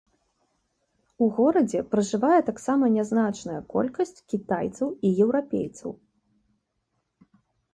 У 1.25 1.25
горадзе 1.39 1.79
пражывае 1.91 2.39
таксама 2.47 2.85
нязначная 2.95 3.59
колькасць 3.75 4.17
кітайцаў 4.33 4.87
і 4.95 5.07
еўрапейцаў. 5.27 5.91